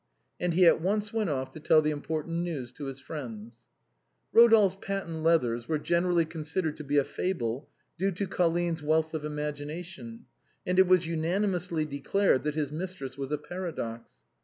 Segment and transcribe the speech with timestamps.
[0.39, 3.67] And he at once went off to tell the important news to his friends.
[4.33, 9.23] Eodolphe's patent leathers were generally considered to be a fable due to Colline's wealth of
[9.25, 10.25] imagination,
[10.65, 14.21] and it was unanimously declared that his mistress was a paradox.